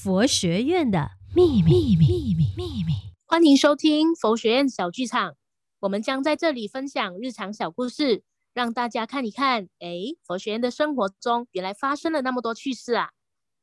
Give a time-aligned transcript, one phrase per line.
[0.00, 2.92] 佛学院的秘密秘密秘密，
[3.26, 5.34] 欢迎收听佛学院小剧场。
[5.80, 8.22] 我们将在这里分享日常小故事，
[8.54, 13.10] 让大家看一看，哎，佛学院的生活中原来发生了那么多趣事啊！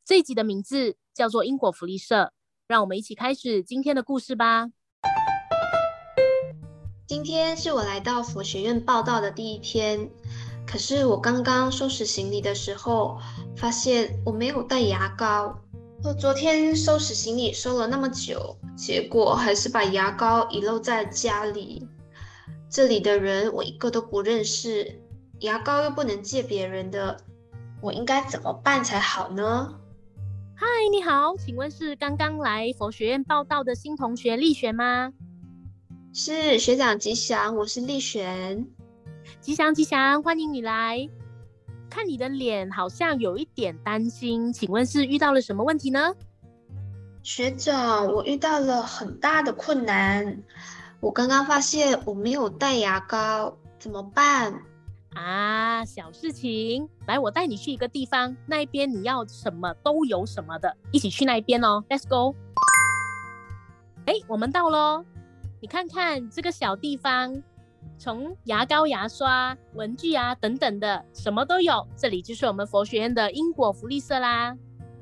[0.03, 2.33] 这一集的名字叫做因果福利社，
[2.67, 4.71] 让我们一起开始今天的故事吧。
[7.07, 10.09] 今天是我来到佛学院报到的第一天。
[10.67, 13.21] 可是我刚刚收拾行李的时候，
[13.55, 15.61] 发现我没有带牙膏。
[16.05, 21.87] 我昨天收拾行李收了那么久，结果还是把牙膏遗漏在家里。
[22.69, 25.01] 这里的人我一个都不认识，
[25.39, 27.17] 牙膏又不能借别人的，
[27.81, 29.79] 我应该怎么办才好呢？
[30.55, 35.11] 嗨，你好，请问是刚刚来佛学院报道的新同学丽璇吗？
[36.13, 38.67] 是，学长吉祥，我是丽璇。
[39.41, 41.09] 吉祥吉祥，欢迎你来。
[41.89, 46.13] 看你的脸好像有一点担心，请问是遇到了什么问题呢？
[47.23, 50.37] 学长，我遇到了很大的困难。
[50.99, 54.61] 我刚刚发现我没有带牙膏，怎么办？
[55.13, 56.87] 啊，小事情。
[57.07, 61.83] 来，我带你去一个地方，那一边你要什么都有什么的，一起去那一边哦。
[61.89, 62.35] Let's go。
[64.05, 65.03] 哎，我们到喽。
[65.61, 67.41] 你看看这个小地方。
[67.97, 71.87] 从牙膏、牙刷、文具啊等等的，什么都有。
[71.95, 74.55] 这里就是我们佛学院的因果福利社啦。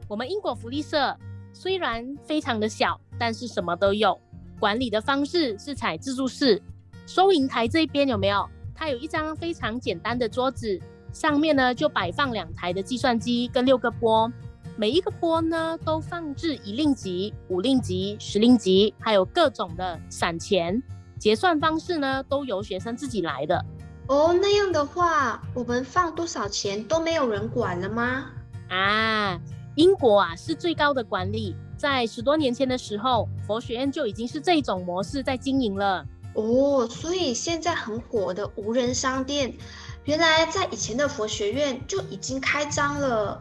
[0.07, 1.17] 我们因果福利社
[1.53, 4.19] 虽然非常的小，但是什么都有。
[4.59, 6.61] 管理的方式是采自助式。
[7.05, 8.47] 收银台这边有没有？
[8.75, 10.79] 它有一张非常简单的桌子，
[11.11, 14.31] 上面呢就摆放两台的计算机跟六个波，
[14.77, 20.81] 每一个波呢都放置一令吉、五令吉、十令吉，还有各种的散钱。
[21.23, 23.65] 结算方式呢，都由学生自己来的。
[24.09, 28.25] 哦，那样的话，我们放多少钱都没有人管了吗？
[28.67, 29.39] 啊，
[29.75, 36.05] 英国啊是最高的管理，在十多年前的时候，佛学院就已经是这种模式在经营了。
[36.33, 39.53] 哦，所以现在很火的无人商店，
[40.03, 43.39] 原来在以前的佛学院就已经开张了。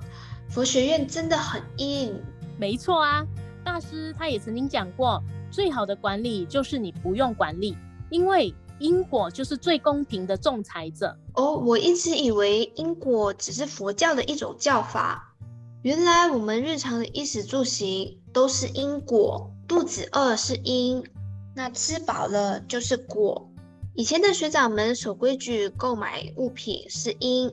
[0.49, 2.15] 佛学院真的很硬。
[2.56, 3.27] 没错啊，
[3.65, 5.21] 大师他也曾经讲过。
[5.53, 7.77] 最好的管理就是你不用管理，
[8.11, 11.17] 因为因果就是最公平的仲裁者。
[11.35, 15.35] 哦，我一直以为因果只是佛教的一种教法，
[15.83, 19.49] 原来我们日常的衣食住行都是因果。
[19.69, 21.03] 肚子饿是因，
[21.55, 23.49] 那吃饱了就是果。
[23.95, 27.53] 以前的学长们守规矩购买物品是因，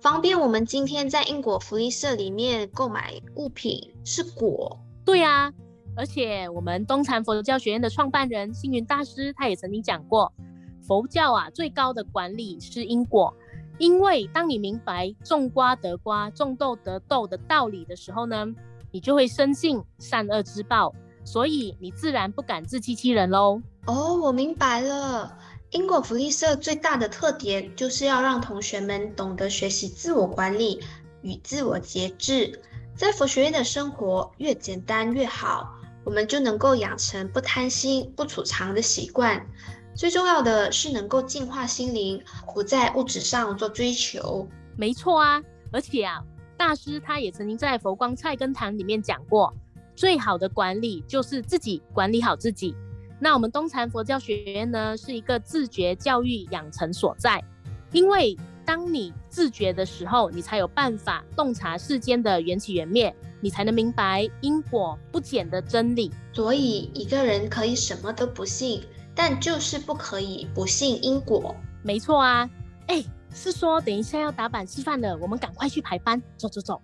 [0.00, 4.78] 方便我们今天在因果福利社里面购买物品是果。
[5.04, 5.52] 对啊。
[5.98, 10.32] 而且，我们东禅佛教学院的创办人星云大师，他也曾经讲过，
[10.80, 13.34] 佛教啊最高的管理是因果，
[13.78, 18.46] 因为当你明白种瓜得瓜，种豆得豆的道理的时候呢，
[18.92, 20.94] 你就会深信善恶之报，
[21.24, 23.60] 所以你自然不敢自欺欺人喽。
[23.86, 25.36] 哦，我明白了，
[25.70, 30.80] 因果福利社最大的特点就是要让同学们懂得学习自我管理
[31.22, 32.62] 与自我节制，
[32.94, 35.74] 在佛学院的生活越简单越好。
[36.04, 39.46] 我们就能够养成不贪心、不储藏的习惯。
[39.94, 42.22] 最重要的是能够净化心灵，
[42.54, 44.48] 不在物质上做追求。
[44.76, 45.42] 没错啊，
[45.72, 46.22] 而且啊，
[46.56, 49.52] 大师他也曾经在《佛光菜根谭》里面讲过，
[49.96, 52.76] 最好的管理就是自己管理好自己。
[53.18, 57.42] 那我们东禅佛教学院呢，是一个自觉教育养成所在，
[57.90, 63.16] 因为当你自觉的时候，你才有办法洞察世间的缘起缘灭。
[63.40, 66.12] 你才能明白因果不减的真理。
[66.34, 68.82] 所以一个人可以什么都不信，
[69.14, 71.56] 但就是不可以不信因果。
[71.82, 72.50] 没错啊，
[72.88, 73.02] 哎，
[73.32, 76.82] 是说等一下要打板吃饭了，我们赶快去排班，走走走。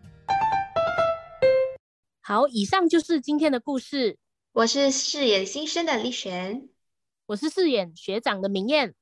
[2.23, 4.17] 好，以上就是今天的故事。
[4.55, 6.71] 我是饰演新生的丽璇，
[7.27, 8.94] 我是饰演学长的明艳。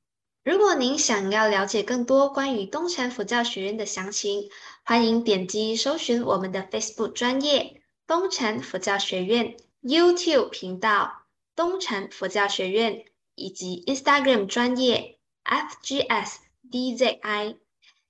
[0.44, 4.50] 如果您想要了解更多关于东禅佛教学院的详情，
[4.84, 11.12] 欢迎点击搜寻我们的 Facebook 专业东禅佛教学院 YouTube 频道
[11.54, 13.04] 东禅佛教学院
[13.36, 17.59] 以及 Instagram 专业 FGSDZI。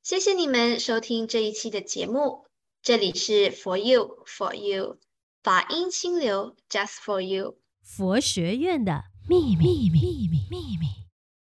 [0.02, 2.46] 谢谢你们收听这一期的节目，
[2.82, 4.96] 这里是 For You For You
[5.42, 11.01] 法音清流 Just For You 佛学院的秘密秘密秘密。